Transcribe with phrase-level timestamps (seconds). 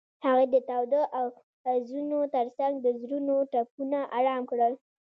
[0.25, 4.73] هغې د تاوده اوازونو ترڅنګ د زړونو ټپونه آرام کړل.